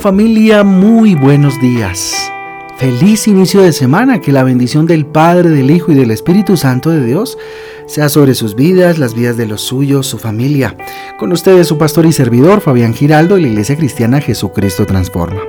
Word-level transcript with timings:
Familia, 0.00 0.64
muy 0.64 1.14
buenos 1.14 1.60
días. 1.60 2.30
Feliz 2.76 3.28
inicio 3.28 3.62
de 3.62 3.72
semana, 3.72 4.20
que 4.20 4.32
la 4.32 4.42
bendición 4.42 4.86
del 4.86 5.06
Padre, 5.06 5.50
del 5.50 5.70
Hijo 5.70 5.92
y 5.92 5.94
del 5.94 6.10
Espíritu 6.10 6.56
Santo 6.56 6.90
de 6.90 7.04
Dios 7.04 7.38
sea 7.86 8.08
sobre 8.08 8.34
sus 8.34 8.56
vidas, 8.56 8.98
las 8.98 9.14
vidas 9.14 9.36
de 9.36 9.46
los 9.46 9.60
suyos, 9.60 10.06
su 10.06 10.18
familia. 10.18 10.76
Con 11.18 11.32
ustedes 11.32 11.68
su 11.68 11.78
pastor 11.78 12.06
y 12.06 12.12
servidor 12.12 12.60
Fabián 12.60 12.94
Giraldo 12.94 13.38
y 13.38 13.42
la 13.42 13.48
Iglesia 13.48 13.76
Cristiana 13.76 14.20
Jesucristo 14.20 14.84
Transforma. 14.84 15.40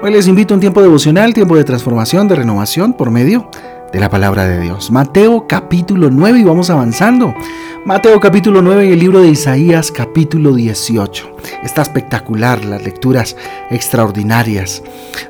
Hoy 0.00 0.12
les 0.12 0.28
invito 0.28 0.54
a 0.54 0.56
un 0.56 0.60
tiempo 0.60 0.80
devocional, 0.80 1.34
tiempo 1.34 1.56
de 1.56 1.64
transformación, 1.64 2.28
de 2.28 2.36
renovación 2.36 2.92
por 2.92 3.10
medio 3.10 3.50
de 3.92 4.00
la 4.00 4.10
palabra 4.10 4.46
de 4.46 4.60
Dios. 4.60 4.90
Mateo 4.90 5.46
capítulo 5.48 6.10
9 6.10 6.38
y 6.38 6.44
vamos 6.44 6.70
avanzando. 6.70 7.34
Mateo 7.84 8.20
capítulo 8.20 8.60
9 8.60 8.86
y 8.86 8.92
el 8.92 8.98
libro 8.98 9.22
de 9.22 9.28
Isaías 9.28 9.90
capítulo 9.90 10.52
18. 10.52 11.36
Está 11.62 11.82
espectacular, 11.82 12.64
las 12.64 12.82
lecturas 12.82 13.36
extraordinarias. 13.70 14.82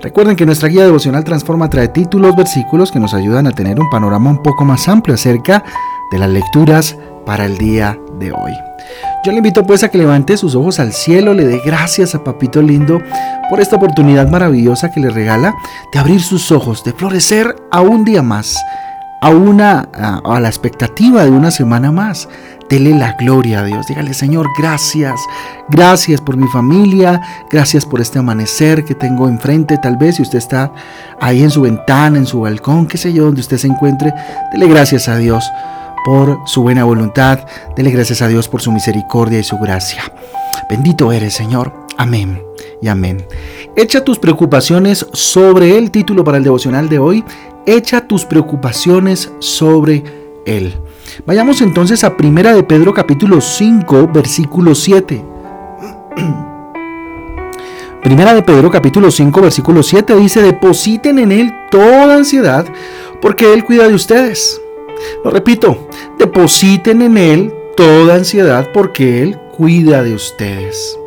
Recuerden 0.02 0.34
que 0.34 0.46
nuestra 0.46 0.68
guía 0.68 0.84
devocional 0.84 1.24
Transforma 1.24 1.70
trae 1.70 1.88
títulos, 1.88 2.34
versículos 2.34 2.90
que 2.90 2.98
nos 3.00 3.14
ayudan 3.14 3.46
a 3.46 3.52
tener 3.52 3.78
un 3.78 3.90
panorama 3.90 4.30
un 4.30 4.42
poco 4.42 4.64
más 4.64 4.88
amplio 4.88 5.14
acerca 5.14 5.62
de 6.10 6.18
las 6.18 6.30
lecturas 6.30 6.96
para 7.24 7.44
el 7.44 7.58
día 7.58 7.98
de 8.18 8.32
hoy. 8.32 8.52
Yo 9.24 9.32
le 9.32 9.38
invito 9.38 9.64
pues 9.64 9.84
a 9.84 9.90
que 9.90 9.98
levante 9.98 10.36
sus 10.36 10.54
ojos 10.54 10.80
al 10.80 10.92
cielo, 10.92 11.34
le 11.34 11.44
dé 11.44 11.60
gracias 11.64 12.14
a 12.14 12.24
Papito 12.24 12.62
Lindo 12.62 13.02
por 13.50 13.60
esta 13.60 13.76
oportunidad 13.76 14.28
maravillosa 14.28 14.90
que 14.90 15.00
le 15.00 15.10
regala 15.10 15.54
de 15.92 15.98
abrir 15.98 16.20
sus 16.20 16.50
ojos, 16.50 16.82
de 16.84 16.92
florecer 16.92 17.54
a 17.70 17.80
un 17.80 18.04
día 18.04 18.22
más, 18.22 18.56
a 19.20 19.30
una 19.30 19.88
a, 19.92 20.41
la 20.41 20.48
expectativa 20.48 21.24
de 21.24 21.30
una 21.30 21.50
semana 21.50 21.92
más. 21.92 22.28
Dele 22.69 22.94
la 22.94 23.14
gloria 23.14 23.61
a 23.61 23.64
Dios. 23.64 23.86
Dígale, 23.86 24.12
Señor, 24.12 24.47
gracias. 24.58 25.19
Gracias 25.70 26.20
por 26.20 26.36
mi 26.36 26.47
familia. 26.48 27.20
Gracias 27.50 27.86
por 27.86 28.00
este 28.00 28.19
amanecer 28.19 28.84
que 28.84 28.94
tengo 28.94 29.28
enfrente. 29.28 29.78
Tal 29.78 29.96
vez 29.96 30.16
si 30.16 30.22
usted 30.22 30.39
está 30.39 30.72
ahí 31.20 31.42
en 31.42 31.50
su 31.50 31.62
ventana, 31.62 32.19
en 32.19 32.27
su 32.27 32.41
balcón, 32.41 32.86
qué 32.86 32.98
sé 32.98 33.12
yo, 33.12 33.24
donde 33.24 33.41
usted 33.41 33.56
se 33.56 33.69
encuentre, 33.69 34.12
dele 34.52 34.69
gracias 34.69 35.08
a 35.08 35.16
Dios 35.16 35.50
por 36.05 36.41
su 36.46 36.62
buena 36.62 36.84
voluntad. 36.84 37.41
Dele 37.74 37.91
gracias 37.91 38.20
a 38.20 38.28
Dios 38.28 38.48
por 38.48 38.61
su 38.61 38.70
misericordia 38.70 39.39
y 39.39 39.44
su 39.44 39.56
gracia. 39.58 40.02
Bendito 40.69 41.11
eres, 41.11 41.34
Señor. 41.34 41.72
Amén 41.96 42.42
y 42.80 42.89
amén. 42.89 43.27
Echa 43.77 44.05
tus 44.05 44.19
preocupaciones 44.19 45.06
sobre 45.12 45.78
el 45.78 45.91
título 45.91 46.24
para 46.24 46.39
el 46.39 46.44
devocional 46.44 46.89
de 46.89 46.98
hoy. 46.98 47.24
Echa 47.69 48.00
tus 48.08 48.24
preocupaciones 48.24 49.30
sobre 49.41 50.02
él. 50.47 50.74
Vayamos 51.27 51.61
entonces 51.61 52.02
a 52.02 52.16
Primera 52.16 52.55
de 52.55 52.62
Pedro 52.62 52.94
capítulo 52.94 53.42
5, 53.42 54.08
versículo 54.08 54.74
7. 54.74 55.22
Primera 58.02 58.33
de 58.33 58.42
Pedro 58.42 58.70
capítulo 58.70 59.11
5 59.11 59.42
versículo 59.42 59.83
7 59.83 60.16
dice, 60.16 60.41
depositen 60.41 61.19
en 61.19 61.30
Él 61.30 61.52
toda 61.70 62.16
ansiedad 62.16 62.64
porque 63.20 63.52
Él 63.52 63.66
cuida 63.66 63.86
de 63.86 63.92
ustedes. 63.92 64.58
Lo 65.22 65.30
repito, 65.30 65.89
depositen 66.19 67.02
en 67.02 67.19
Él 67.19 67.52
toda 67.77 68.14
ansiedad 68.14 68.70
porque 68.72 69.22
Él 69.22 69.39
cuida 69.55 70.02
de 70.02 70.14
ustedes. 70.14 70.98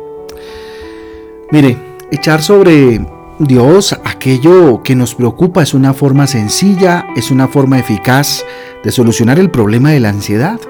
Mire, 1.50 1.76
echar 2.12 2.40
sobre 2.40 3.04
Dios 3.46 3.92
aquello 4.04 4.82
que 4.84 4.94
nos 4.94 5.16
preocupa 5.16 5.64
es 5.64 5.74
una 5.74 5.94
forma 5.94 6.28
sencilla, 6.28 7.08
es 7.16 7.32
una 7.32 7.48
forma 7.48 7.78
eficaz 7.78 8.44
de 8.84 8.92
solucionar 8.92 9.40
el 9.40 9.50
problema 9.50 9.90
de 9.90 9.98
la 9.98 10.10
ansiedad. 10.10 10.60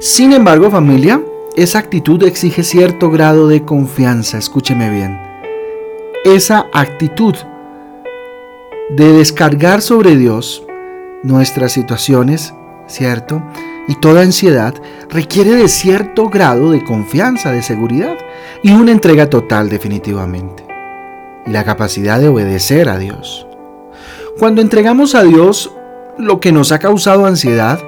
Sin 0.00 0.32
embargo, 0.32 0.70
familia, 0.70 1.22
esa 1.54 1.78
actitud 1.78 2.22
exige 2.22 2.62
cierto 2.62 3.10
grado 3.10 3.46
de 3.46 3.64
confianza, 3.64 4.38
escúcheme 4.38 4.88
bien. 4.88 5.20
Esa 6.24 6.66
actitud 6.72 7.34
de 8.96 9.12
descargar 9.12 9.82
sobre 9.82 10.16
Dios 10.16 10.64
nuestras 11.22 11.72
situaciones, 11.72 12.54
¿cierto? 12.86 13.42
Y 13.86 13.96
toda 13.96 14.22
ansiedad 14.22 14.74
requiere 15.10 15.54
de 15.56 15.68
cierto 15.68 16.30
grado 16.30 16.70
de 16.70 16.82
confianza, 16.84 17.52
de 17.52 17.62
seguridad 17.62 18.16
y 18.62 18.72
una 18.72 18.92
entrega 18.92 19.28
total 19.28 19.68
definitivamente. 19.68 20.71
Y 21.46 21.50
la 21.50 21.64
capacidad 21.64 22.20
de 22.20 22.28
obedecer 22.28 22.88
a 22.88 22.98
Dios. 22.98 23.46
Cuando 24.38 24.60
entregamos 24.62 25.14
a 25.14 25.22
Dios 25.22 25.70
lo 26.18 26.40
que 26.40 26.52
nos 26.52 26.72
ha 26.72 26.78
causado 26.78 27.26
ansiedad, 27.26 27.80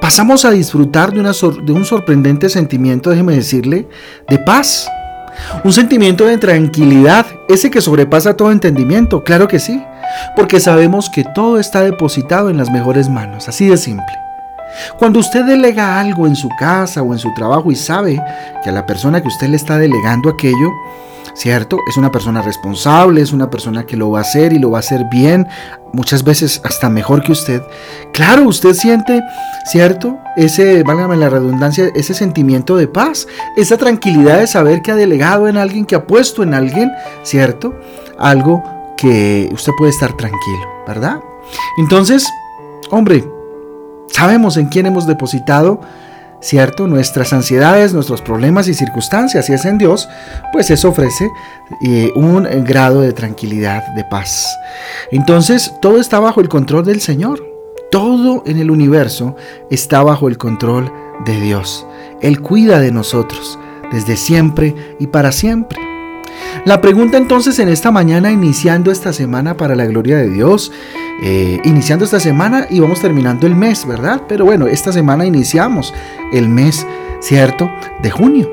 pasamos 0.00 0.44
a 0.44 0.50
disfrutar 0.50 1.12
de, 1.12 1.20
una 1.20 1.32
de 1.32 1.72
un 1.72 1.84
sorprendente 1.84 2.48
sentimiento, 2.48 3.10
déjeme 3.10 3.34
decirle, 3.34 3.88
de 4.28 4.38
paz. 4.38 4.88
Un 5.64 5.72
sentimiento 5.72 6.26
de 6.26 6.38
tranquilidad, 6.38 7.26
ese 7.48 7.70
que 7.70 7.80
sobrepasa 7.80 8.36
todo 8.36 8.52
entendimiento, 8.52 9.24
claro 9.24 9.48
que 9.48 9.58
sí 9.58 9.82
porque 10.36 10.60
sabemos 10.60 11.10
que 11.10 11.24
todo 11.24 11.58
está 11.58 11.82
depositado 11.82 12.50
en 12.50 12.56
las 12.56 12.70
mejores 12.70 13.08
manos, 13.08 13.48
así 13.48 13.66
de 13.66 13.76
simple. 13.76 14.04
Cuando 14.98 15.18
usted 15.18 15.44
delega 15.44 15.98
algo 15.98 16.26
en 16.26 16.36
su 16.36 16.48
casa 16.58 17.02
o 17.02 17.12
en 17.12 17.18
su 17.18 17.32
trabajo 17.34 17.70
y 17.72 17.76
sabe 17.76 18.22
que 18.62 18.70
a 18.70 18.72
la 18.72 18.86
persona 18.86 19.20
que 19.20 19.28
usted 19.28 19.48
le 19.48 19.56
está 19.56 19.78
delegando 19.78 20.30
aquello, 20.30 20.70
¿cierto? 21.40 21.78
Es 21.88 21.96
una 21.96 22.12
persona 22.12 22.42
responsable, 22.42 23.22
es 23.22 23.32
una 23.32 23.48
persona 23.48 23.86
que 23.86 23.96
lo 23.96 24.10
va 24.10 24.18
a 24.18 24.22
hacer 24.22 24.52
y 24.52 24.58
lo 24.58 24.70
va 24.70 24.78
a 24.78 24.80
hacer 24.80 25.06
bien, 25.10 25.48
muchas 25.90 26.22
veces 26.22 26.60
hasta 26.64 26.90
mejor 26.90 27.22
que 27.22 27.32
usted. 27.32 27.62
Claro, 28.12 28.42
usted 28.42 28.74
siente, 28.74 29.22
¿cierto? 29.64 30.18
Ese, 30.36 30.82
válgame 30.82 31.16
la 31.16 31.30
redundancia, 31.30 31.90
ese 31.94 32.12
sentimiento 32.12 32.76
de 32.76 32.88
paz, 32.88 33.26
esa 33.56 33.78
tranquilidad 33.78 34.40
de 34.40 34.46
saber 34.46 34.82
que 34.82 34.92
ha 34.92 34.96
delegado 34.96 35.48
en 35.48 35.56
alguien, 35.56 35.86
que 35.86 35.94
ha 35.94 36.06
puesto 36.06 36.42
en 36.42 36.52
alguien, 36.52 36.92
¿cierto? 37.22 37.74
Algo 38.18 38.62
que 38.98 39.48
usted 39.50 39.72
puede 39.78 39.92
estar 39.92 40.14
tranquilo, 40.18 40.68
¿verdad? 40.86 41.20
Entonces, 41.78 42.28
hombre, 42.90 43.24
sabemos 44.08 44.58
en 44.58 44.66
quién 44.66 44.84
hemos 44.84 45.06
depositado, 45.06 45.80
¿cierto? 46.40 46.86
Nuestras 46.86 47.32
ansiedades, 47.32 47.92
nuestros 47.92 48.22
problemas 48.22 48.68
y 48.68 48.74
circunstancias, 48.74 49.48
y 49.48 49.52
es 49.52 49.64
en 49.64 49.78
Dios, 49.78 50.08
pues 50.52 50.70
eso 50.70 50.88
ofrece 50.88 51.28
eh, 51.84 52.10
un 52.14 52.44
grado 52.64 53.00
de 53.00 53.12
tranquilidad, 53.12 53.82
de 53.94 54.04
paz. 54.04 54.48
Entonces, 55.10 55.72
todo 55.80 56.00
está 56.00 56.18
bajo 56.20 56.40
el 56.40 56.48
control 56.48 56.84
del 56.84 57.00
Señor. 57.00 57.44
Todo 57.90 58.44
en 58.46 58.58
el 58.58 58.70
universo 58.70 59.36
está 59.70 60.02
bajo 60.02 60.28
el 60.28 60.38
control 60.38 60.92
de 61.24 61.40
Dios. 61.40 61.86
Él 62.20 62.40
cuida 62.40 62.78
de 62.78 62.92
nosotros 62.92 63.58
desde 63.92 64.16
siempre 64.16 64.74
y 64.98 65.08
para 65.08 65.32
siempre. 65.32 65.89
La 66.64 66.80
pregunta 66.80 67.16
entonces 67.16 67.58
en 67.58 67.68
esta 67.68 67.90
mañana, 67.90 68.30
iniciando 68.30 68.90
esta 68.90 69.12
semana 69.12 69.56
para 69.56 69.74
la 69.74 69.86
gloria 69.86 70.18
de 70.18 70.28
Dios, 70.28 70.72
eh, 71.22 71.60
iniciando 71.64 72.04
esta 72.04 72.20
semana 72.20 72.66
y 72.70 72.80
vamos 72.80 73.00
terminando 73.00 73.46
el 73.46 73.54
mes, 73.54 73.86
¿verdad? 73.86 74.22
Pero 74.28 74.44
bueno, 74.44 74.66
esta 74.66 74.92
semana 74.92 75.24
iniciamos 75.24 75.94
el 76.32 76.48
mes, 76.48 76.86
¿cierto? 77.20 77.70
De 78.02 78.10
junio. 78.10 78.50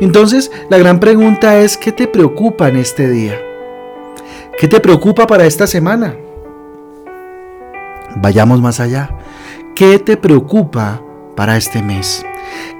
Entonces, 0.00 0.50
la 0.68 0.78
gran 0.78 1.00
pregunta 1.00 1.58
es, 1.58 1.76
¿qué 1.76 1.92
te 1.92 2.06
preocupa 2.06 2.68
en 2.68 2.76
este 2.76 3.08
día? 3.08 3.40
¿Qué 4.58 4.68
te 4.68 4.80
preocupa 4.80 5.26
para 5.26 5.46
esta 5.46 5.66
semana? 5.66 6.14
Vayamos 8.16 8.60
más 8.60 8.80
allá. 8.80 9.10
¿Qué 9.74 9.98
te 9.98 10.16
preocupa 10.16 11.02
para 11.34 11.56
este 11.56 11.82
mes? 11.82 12.24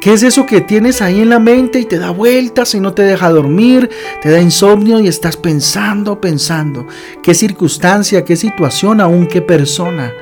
¿Qué 0.01 0.13
es 0.13 0.23
eso 0.23 0.47
que 0.47 0.61
tienes 0.61 1.03
ahí 1.03 1.21
en 1.21 1.31
la 1.31 1.39
mente 1.39 1.81
y 1.81 1.85
te 1.85 1.99
da 1.99 2.11
vueltas 2.11 2.75
y 2.75 2.81
no 2.81 2.93
te 2.93 3.03
deja 3.03 3.31
dormir, 3.31 3.91
te 4.23 4.31
da 4.31 4.41
insomnio 4.41 5.01
y 5.01 5.09
estás 5.09 5.37
pensando, 5.37 6.21
pensando? 6.21 6.87
¿Qué 7.23 7.35
circunstancia, 7.35 8.25
qué 8.25 8.37
situación, 8.37 9.01
aún 9.01 9.27
qué 9.27 9.43
persona? 9.43 10.13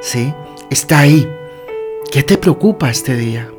¿Sí? 0.00 0.32
Está 0.70 1.00
ahí. 1.00 1.28
¿Qué 2.10 2.22
te 2.22 2.38
preocupa 2.38 2.90
este 2.90 3.14
día? 3.16 3.50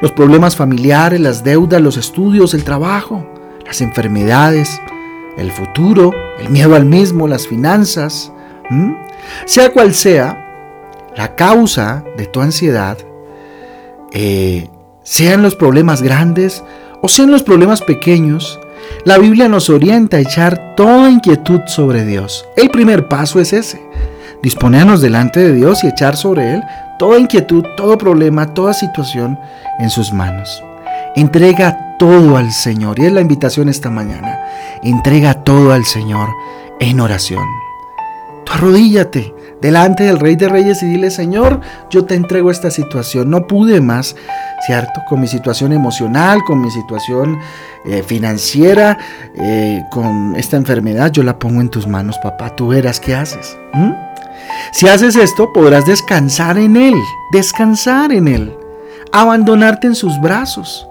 Los 0.00 0.12
problemas 0.12 0.54
familiares, 0.54 1.20
las 1.20 1.42
deudas, 1.42 1.80
los 1.80 1.96
estudios, 1.96 2.54
el 2.54 2.62
trabajo, 2.62 3.26
las 3.66 3.80
enfermedades, 3.80 4.80
el 5.36 5.50
futuro, 5.50 6.12
el 6.38 6.50
miedo 6.50 6.74
al 6.74 6.84
mismo, 6.84 7.26
las 7.26 7.48
finanzas. 7.48 8.32
Sea 9.46 9.72
cual 9.72 9.94
sea 9.94 11.10
la 11.16 11.34
causa 11.36 12.04
de 12.16 12.26
tu 12.26 12.40
ansiedad, 12.40 12.98
eh, 14.14 14.70
sean 15.02 15.42
los 15.42 15.56
problemas 15.56 16.00
grandes 16.00 16.64
o 17.02 17.08
sean 17.08 17.30
los 17.30 17.42
problemas 17.42 17.82
pequeños, 17.82 18.58
la 19.04 19.18
Biblia 19.18 19.48
nos 19.48 19.68
orienta 19.68 20.16
a 20.16 20.20
echar 20.20 20.74
toda 20.76 21.10
inquietud 21.10 21.60
sobre 21.66 22.04
Dios. 22.04 22.46
El 22.56 22.70
primer 22.70 23.08
paso 23.08 23.40
es 23.40 23.52
ese, 23.52 23.82
disponernos 24.42 25.02
delante 25.02 25.40
de 25.40 25.52
Dios 25.52 25.84
y 25.84 25.88
echar 25.88 26.16
sobre 26.16 26.54
Él 26.54 26.62
toda 26.98 27.18
inquietud, 27.18 27.64
todo 27.76 27.98
problema, 27.98 28.54
toda 28.54 28.72
situación 28.72 29.38
en 29.78 29.90
sus 29.90 30.12
manos. 30.12 30.62
Entrega 31.16 31.96
todo 31.98 32.36
al 32.36 32.52
Señor 32.52 32.98
y 32.98 33.06
es 33.06 33.12
la 33.12 33.20
invitación 33.20 33.68
esta 33.68 33.90
mañana. 33.90 34.38
Entrega 34.82 35.34
todo 35.34 35.72
al 35.72 35.84
Señor 35.84 36.28
en 36.80 37.00
oración. 37.00 37.44
Arrodíllate 38.50 39.33
delante 39.64 40.04
del 40.04 40.20
Rey 40.20 40.36
de 40.36 40.46
Reyes 40.46 40.82
y 40.82 40.86
dile, 40.86 41.10
Señor, 41.10 41.58
yo 41.88 42.04
te 42.04 42.14
entrego 42.14 42.50
esta 42.50 42.70
situación. 42.70 43.30
No 43.30 43.46
pude 43.46 43.80
más, 43.80 44.14
¿cierto? 44.66 45.00
Con 45.08 45.22
mi 45.22 45.26
situación 45.26 45.72
emocional, 45.72 46.40
con 46.46 46.60
mi 46.60 46.70
situación 46.70 47.38
eh, 47.86 48.02
financiera, 48.02 48.98
eh, 49.34 49.82
con 49.90 50.36
esta 50.36 50.58
enfermedad, 50.58 51.10
yo 51.10 51.22
la 51.22 51.38
pongo 51.38 51.62
en 51.62 51.70
tus 51.70 51.86
manos, 51.86 52.18
papá. 52.18 52.54
Tú 52.54 52.68
verás 52.68 53.00
qué 53.00 53.14
haces. 53.14 53.56
Si 54.72 54.86
haces 54.86 55.16
esto, 55.16 55.50
podrás 55.54 55.86
descansar 55.86 56.58
en 56.58 56.76
Él, 56.76 56.94
descansar 57.32 58.12
en 58.12 58.28
Él, 58.28 58.54
abandonarte 59.12 59.86
en 59.86 59.94
sus 59.94 60.20
brazos, 60.20 60.86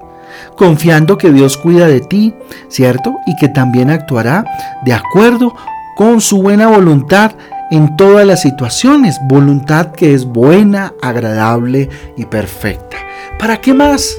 confiando 0.58 1.20
que 1.20 1.32
Dios 1.32 1.58
cuida 1.58 1.86
de 1.86 2.00
ti, 2.00 2.34
¿cierto? 2.70 3.14
Y 3.28 3.36
que 3.36 3.50
también 3.50 3.92
actuará 3.92 4.44
de 4.84 4.94
acuerdo 4.94 5.56
con 5.96 6.22
su 6.22 6.42
buena 6.42 6.70
voluntad 6.70 7.34
en 7.74 7.98
todas 7.98 8.24
las 8.24 8.44
situaciones, 8.44 9.20
voluntad 9.28 9.94
que 9.94 10.14
es 10.14 10.26
buena, 10.26 10.94
agradable 11.02 11.90
y 12.16 12.26
perfecta. 12.26 12.98
¿Para 13.40 13.62
qué 13.62 13.74
más? 13.74 14.16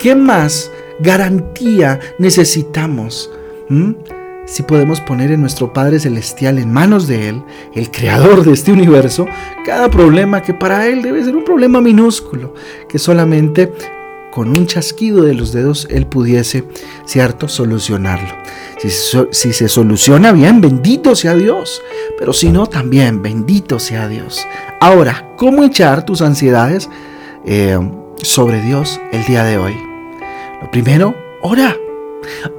¿Qué 0.00 0.14
más 0.14 0.70
garantía 1.00 2.00
necesitamos? 2.18 3.30
¿Mm? 3.68 3.92
Si 4.46 4.62
podemos 4.62 5.02
poner 5.02 5.32
en 5.32 5.42
nuestro 5.42 5.70
Padre 5.70 6.00
Celestial 6.00 6.58
en 6.58 6.72
manos 6.72 7.06
de 7.06 7.28
Él, 7.28 7.42
el 7.74 7.90
creador 7.90 8.42
de 8.42 8.52
este 8.52 8.72
universo, 8.72 9.26
cada 9.66 9.90
problema 9.90 10.40
que 10.40 10.54
para 10.54 10.86
Él 10.86 11.02
debe 11.02 11.22
ser 11.22 11.36
un 11.36 11.44
problema 11.44 11.82
minúsculo, 11.82 12.54
que 12.88 12.98
solamente 12.98 13.70
con 14.34 14.48
un 14.48 14.66
chasquido 14.66 15.22
de 15.22 15.32
los 15.32 15.52
dedos 15.52 15.86
Él 15.90 16.08
pudiese, 16.08 16.64
¿cierto?, 17.04 17.46
solucionarlo. 17.46 18.34
Si, 19.30 19.52
se 19.52 19.68
soluciona 19.68 20.32
bien, 20.32 20.60
bendito 20.60 21.14
sea 21.14 21.36
Dios. 21.36 21.80
Pero 22.18 22.32
si 22.32 22.48
no, 22.48 22.66
también, 22.66 23.22
bendito 23.22 23.78
sea 23.78 24.08
Dios. 24.08 24.44
Ahora, 24.80 25.34
¿cómo 25.36 25.62
echar 25.62 26.04
tus 26.04 26.20
ansiedades 26.20 26.90
eh, 27.46 27.78
sobre 28.16 28.60
Dios 28.60 29.00
el 29.12 29.24
día 29.24 29.44
de 29.44 29.56
hoy? 29.56 29.76
Lo 30.60 30.68
primero, 30.68 31.14
ora. 31.40 31.76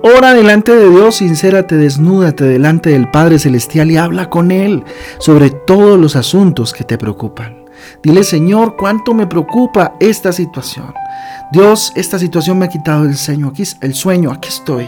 Ora 0.01 0.33
delante 0.33 0.73
de 0.73 0.89
Dios, 0.89 1.15
sincérate, 1.15 1.75
desnúdate 1.75 2.45
delante 2.45 2.91
del 2.91 3.11
Padre 3.11 3.37
Celestial 3.37 3.91
y 3.91 3.97
habla 3.97 4.29
con 4.29 4.51
Él 4.51 4.85
sobre 5.17 5.49
todos 5.49 5.99
los 5.99 6.15
asuntos 6.15 6.71
que 6.71 6.85
te 6.85 6.97
preocupan. 6.97 7.64
Dile, 8.03 8.23
Señor, 8.23 8.75
cuánto 8.77 9.13
me 9.13 9.27
preocupa 9.27 9.93
esta 9.99 10.31
situación. 10.31 10.93
Dios, 11.51 11.91
esta 11.95 12.19
situación 12.19 12.57
me 12.57 12.65
ha 12.65 12.69
quitado 12.69 13.05
el 13.05 13.15
sueño, 13.15 13.49
aquí, 13.49 13.63
el 13.81 13.93
sueño, 13.93 14.31
aquí 14.31 14.49
estoy. 14.49 14.87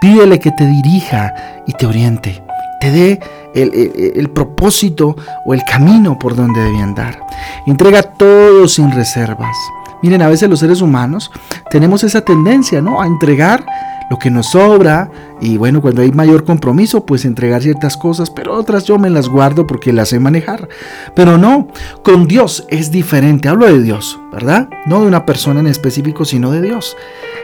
Pídele 0.00 0.38
que 0.38 0.50
te 0.52 0.66
dirija 0.66 1.34
y 1.66 1.72
te 1.72 1.86
oriente, 1.86 2.42
te 2.80 2.90
dé 2.90 3.20
el, 3.54 4.30
propósito 4.30 5.16
o 5.44 5.54
el 5.54 5.62
camino 5.64 6.18
por 6.18 6.36
donde 6.36 6.60
debe 6.60 6.80
andar. 6.80 7.20
Entrega 7.66 8.02
todo 8.02 8.68
sin 8.68 8.90
reservas. 8.92 9.56
Miren, 10.02 10.22
a 10.22 10.28
veces 10.28 10.48
los 10.48 10.60
seres 10.60 10.80
humanos 10.80 11.30
tenemos 11.70 12.04
esa 12.04 12.20
tendencia, 12.20 12.80
¿no? 12.80 13.00
A 13.00 13.06
entregar 13.06 13.64
lo 14.08 14.18
que 14.18 14.30
nos 14.30 14.50
sobra 14.50 15.10
y 15.40 15.56
bueno, 15.56 15.82
cuando 15.82 16.02
hay 16.02 16.12
mayor 16.12 16.44
compromiso, 16.44 17.04
pues 17.04 17.24
entregar 17.24 17.62
ciertas 17.62 17.96
cosas, 17.96 18.30
pero 18.30 18.54
otras 18.54 18.84
yo 18.84 18.98
me 18.98 19.10
las 19.10 19.28
guardo 19.28 19.66
porque 19.66 19.92
las 19.92 20.10
sé 20.10 20.20
manejar. 20.20 20.68
Pero 21.14 21.38
no, 21.38 21.68
con 22.02 22.26
Dios 22.26 22.64
es 22.68 22.90
diferente, 22.90 23.48
hablo 23.48 23.66
de 23.66 23.82
Dios, 23.82 24.18
¿verdad? 24.32 24.68
No 24.86 25.00
de 25.00 25.08
una 25.08 25.26
persona 25.26 25.60
en 25.60 25.66
específico, 25.66 26.24
sino 26.24 26.50
de 26.52 26.62
Dios. 26.62 26.96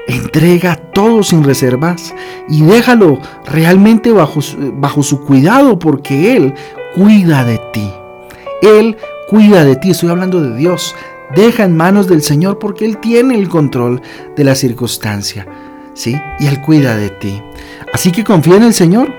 Entrega 0.08 0.76
todo 0.76 1.22
sin 1.22 1.44
reservas 1.44 2.14
y 2.48 2.62
déjalo 2.62 3.18
realmente 3.44 4.10
bajo, 4.12 4.40
bajo 4.74 5.02
su 5.02 5.20
cuidado 5.24 5.78
porque 5.78 6.36
Él 6.36 6.54
cuida 6.94 7.44
de 7.44 7.60
ti. 7.72 7.90
Él 8.62 8.96
cuida 9.28 9.64
de 9.64 9.76
ti, 9.76 9.90
estoy 9.90 10.10
hablando 10.10 10.40
de 10.40 10.56
Dios. 10.56 10.94
Deja 11.34 11.64
en 11.64 11.76
manos 11.76 12.08
del 12.08 12.22
Señor 12.22 12.58
porque 12.58 12.84
Él 12.84 12.98
tiene 12.98 13.34
el 13.34 13.48
control 13.48 14.02
de 14.36 14.44
la 14.44 14.54
circunstancia. 14.54 15.46
¿Sí? 15.94 16.20
Y 16.38 16.46
Él 16.46 16.60
cuida 16.60 16.96
de 16.96 17.10
ti. 17.10 17.42
Así 17.92 18.12
que 18.12 18.24
confía 18.24 18.56
en 18.56 18.64
el 18.64 18.74
Señor, 18.74 19.12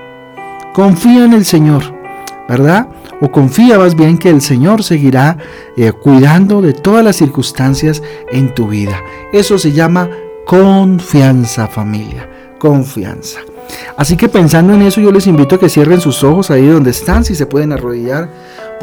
confía 0.72 1.24
en 1.24 1.32
el 1.32 1.44
Señor, 1.44 1.82
¿verdad? 2.48 2.88
O 3.20 3.30
confía 3.30 3.78
más 3.78 3.94
bien 3.94 4.18
que 4.18 4.30
el 4.30 4.40
Señor 4.40 4.82
seguirá 4.82 5.38
eh, 5.76 5.92
cuidando 5.92 6.60
de 6.60 6.72
todas 6.72 7.04
las 7.04 7.16
circunstancias 7.16 8.02
en 8.32 8.54
tu 8.54 8.68
vida. 8.68 9.00
Eso 9.32 9.58
se 9.58 9.72
llama 9.72 10.10
confianza 10.44 11.66
familia, 11.68 12.28
confianza. 12.58 13.40
Así 13.96 14.16
que 14.16 14.28
pensando 14.28 14.74
en 14.74 14.82
eso 14.82 15.00
yo 15.00 15.12
les 15.12 15.26
invito 15.26 15.54
a 15.54 15.60
que 15.60 15.68
cierren 15.68 16.00
sus 16.00 16.22
ojos 16.22 16.50
ahí 16.50 16.66
donde 16.66 16.90
están, 16.90 17.24
si 17.24 17.34
se 17.34 17.46
pueden 17.46 17.72
arrodillar 17.72 18.28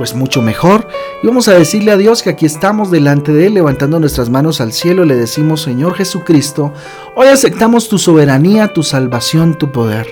pues 0.01 0.15
mucho 0.15 0.41
mejor. 0.41 0.87
Y 1.21 1.27
vamos 1.27 1.47
a 1.47 1.53
decirle 1.53 1.91
a 1.91 1.97
Dios 1.97 2.23
que 2.23 2.31
aquí 2.31 2.47
estamos 2.47 2.89
delante 2.89 3.31
de 3.31 3.45
Él, 3.45 3.53
levantando 3.53 3.99
nuestras 3.99 4.31
manos 4.31 4.59
al 4.59 4.73
cielo, 4.73 5.05
le 5.05 5.15
decimos, 5.15 5.61
Señor 5.61 5.93
Jesucristo, 5.93 6.73
hoy 7.15 7.27
aceptamos 7.27 7.87
tu 7.87 7.99
soberanía, 7.99 8.73
tu 8.73 8.81
salvación, 8.81 9.59
tu 9.59 9.71
poder. 9.71 10.07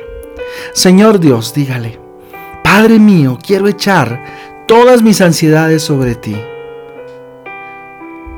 Señor 0.74 1.20
Dios, 1.20 1.56
dígale, 1.56 2.00
Padre 2.64 3.00
mío, 3.00 3.40
quiero 3.44 3.68
echar 3.68 4.24
todas 4.68 5.02
mis 5.02 5.22
ansiedades 5.22 5.82
sobre 5.82 6.14
ti. 6.14 6.38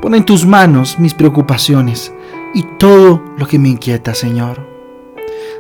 Pon 0.02 0.16
en 0.16 0.24
tus 0.24 0.46
manos 0.46 1.00
mis 1.00 1.14
preocupaciones 1.14 2.14
y 2.54 2.64
todo 2.80 3.22
lo 3.38 3.46
que 3.46 3.60
me 3.60 3.68
inquieta, 3.68 4.16
Señor. 4.16 4.66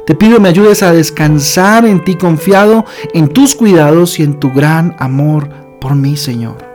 Te 0.08 0.16
pido 0.16 0.40
me 0.40 0.48
ayudes 0.48 0.84
a 0.84 0.94
descansar 0.94 1.86
en 1.86 2.02
ti 2.02 2.16
confiado 2.16 2.86
en 3.14 3.28
tus 3.28 3.56
cuidados 3.56 4.20
y 4.20 4.24
en 4.24 4.40
tu 4.40 4.54
gran 4.54 4.96
amor 4.98 5.61
por 5.81 5.95
mí, 5.95 6.16
Señor. 6.16 6.72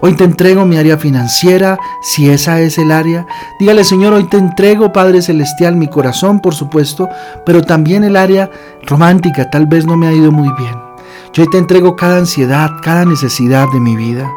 Hoy 0.00 0.14
te 0.14 0.24
entrego 0.24 0.64
mi 0.64 0.78
área 0.78 0.96
financiera, 0.96 1.78
si 2.00 2.30
esa 2.30 2.60
es 2.60 2.78
el 2.78 2.90
área. 2.90 3.26
Dígale, 3.60 3.84
Señor, 3.84 4.14
hoy 4.14 4.24
te 4.24 4.38
entrego, 4.38 4.92
Padre 4.92 5.20
Celestial, 5.20 5.76
mi 5.76 5.88
corazón, 5.88 6.40
por 6.40 6.54
supuesto, 6.54 7.08
pero 7.44 7.62
también 7.62 8.04
el 8.04 8.16
área 8.16 8.50
romántica, 8.82 9.50
tal 9.50 9.66
vez 9.66 9.84
no 9.84 9.96
me 9.96 10.06
ha 10.06 10.12
ido 10.12 10.32
muy 10.32 10.48
bien. 10.58 10.86
Yo 11.32 11.42
hoy 11.42 11.50
te 11.50 11.58
entrego 11.58 11.96
cada 11.96 12.16
ansiedad, 12.16 12.70
cada 12.82 13.04
necesidad 13.04 13.68
de 13.70 13.78
mi 13.78 13.94
vida. 13.94 14.32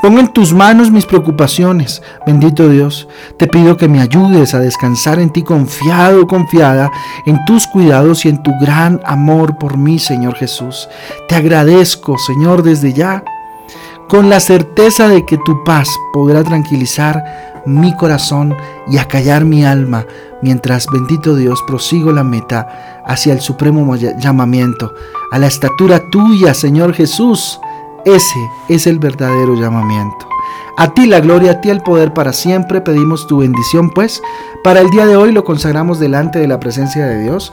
Pongo 0.00 0.20
en 0.20 0.28
tus 0.28 0.52
manos 0.52 0.92
mis 0.92 1.04
preocupaciones. 1.04 2.00
Bendito 2.24 2.68
Dios, 2.68 3.08
te 3.38 3.48
pido 3.48 3.76
que 3.76 3.88
me 3.88 4.00
ayudes 4.00 4.54
a 4.54 4.60
descansar 4.60 5.18
en 5.18 5.30
ti 5.30 5.42
confiado, 5.42 6.28
confiada, 6.28 6.92
en 7.26 7.44
tus 7.44 7.66
cuidados 7.66 8.24
y 8.24 8.28
en 8.28 8.40
tu 8.40 8.52
gran 8.60 9.00
amor 9.04 9.58
por 9.58 9.76
mí, 9.76 9.98
Señor 9.98 10.36
Jesús. 10.36 10.88
Te 11.28 11.34
agradezco, 11.34 12.18
Señor, 12.18 12.62
desde 12.62 12.92
ya 12.92 13.24
con 14.08 14.28
la 14.28 14.40
certeza 14.40 15.08
de 15.08 15.24
que 15.24 15.38
tu 15.38 15.64
paz 15.64 15.88
podrá 16.12 16.42
tranquilizar 16.44 17.62
mi 17.66 17.96
corazón 17.96 18.56
y 18.88 18.98
acallar 18.98 19.44
mi 19.44 19.64
alma, 19.64 20.06
mientras, 20.42 20.86
bendito 20.92 21.34
Dios, 21.34 21.62
prosigo 21.66 22.12
la 22.12 22.24
meta 22.24 23.02
hacia 23.06 23.32
el 23.32 23.40
supremo 23.40 23.96
llamamiento, 23.96 24.92
a 25.30 25.38
la 25.38 25.46
estatura 25.46 26.10
tuya, 26.10 26.54
Señor 26.54 26.94
Jesús. 26.94 27.58
Ese 28.04 28.50
es 28.68 28.86
el 28.86 28.98
verdadero 28.98 29.54
llamamiento. 29.54 30.28
A 30.76 30.92
ti 30.92 31.06
la 31.06 31.20
gloria, 31.20 31.52
a 31.52 31.60
ti 31.60 31.70
el 31.70 31.80
poder 31.80 32.12
para 32.12 32.32
siempre. 32.32 32.80
Pedimos 32.80 33.26
tu 33.26 33.38
bendición, 33.38 33.90
pues. 33.90 34.20
Para 34.62 34.80
el 34.80 34.90
día 34.90 35.06
de 35.06 35.16
hoy 35.16 35.32
lo 35.32 35.44
consagramos 35.44 36.00
delante 36.00 36.38
de 36.38 36.48
la 36.48 36.60
presencia 36.60 37.06
de 37.06 37.22
Dios. 37.22 37.52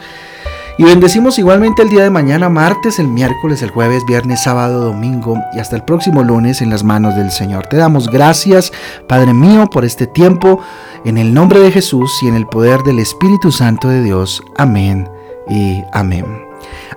Y 0.78 0.84
bendecimos 0.84 1.38
igualmente 1.38 1.82
el 1.82 1.90
día 1.90 2.04
de 2.04 2.10
mañana, 2.10 2.50
martes, 2.50 3.00
el 3.00 3.08
miércoles, 3.08 3.62
el 3.62 3.70
jueves, 3.70 4.04
viernes, 4.06 4.44
sábado, 4.44 4.86
domingo 4.86 5.38
y 5.54 5.60
hasta 5.60 5.76
el 5.76 5.84
próximo 5.84 6.24
lunes 6.24 6.62
en 6.62 6.70
las 6.70 6.84
manos 6.84 7.16
del 7.16 7.32
Señor. 7.32 7.68
Te 7.68 7.78
damos 7.78 8.10
gracias, 8.10 8.72
Padre 9.08 9.34
mío, 9.34 9.68
por 9.70 9.86
este 9.86 10.08
tiempo, 10.08 10.60
en 11.06 11.18
el 11.18 11.34
nombre 11.34 11.60
de 11.60 11.72
Jesús 11.72 12.12
y 12.24 12.28
en 12.28 12.36
el 12.36 12.48
poder 12.48 12.82
del 12.84 13.00
Espíritu 13.00 13.52
Santo 13.52 13.90
de 13.90 14.02
Dios. 14.02 14.42
Amén 14.58 15.10
y 15.50 15.84
amén. 15.92 16.26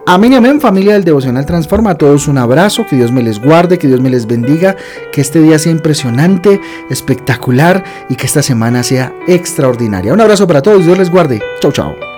Amén 0.07 0.35
y 0.35 0.37
amén, 0.37 0.61
familia 0.61 0.93
del 0.95 1.05
Devocional 1.05 1.47
Transforma. 1.47 1.91
A 1.91 1.99
todos 1.99 2.29
un 2.29 2.39
abrazo, 2.39 2.85
que 2.89 2.97
Dios 2.97 3.11
me 3.11 3.23
les 3.23 3.41
guarde, 3.41 3.79
que 3.79 3.89
Dios 3.89 4.01
me 4.01 4.11
les 4.11 4.27
bendiga, 4.27 4.77
que 5.13 5.21
este 5.21 5.41
día 5.41 5.59
sea 5.59 5.73
impresionante, 5.73 6.61
espectacular 6.91 7.83
y 8.09 8.17
que 8.17 8.27
esta 8.27 8.43
semana 8.43 8.83
sea 8.83 9.15
extraordinaria. 9.27 10.13
Un 10.13 10.21
abrazo 10.21 10.47
para 10.47 10.63
todos, 10.63 10.85
Dios 10.85 10.99
les 10.99 11.11
guarde. 11.11 11.41
Chau, 11.61 11.73
chau. 11.73 12.14